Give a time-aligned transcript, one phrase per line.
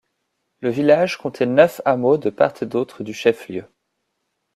[0.61, 3.67] Le village comptait neuf hameaux de part et d'autre du chef-lieu.